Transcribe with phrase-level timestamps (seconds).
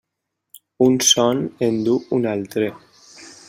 [0.85, 2.75] Un son en du un altre.